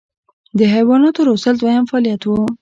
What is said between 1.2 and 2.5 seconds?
روزل دویم فعالیت و.